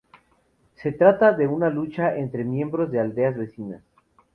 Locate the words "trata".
0.93-1.31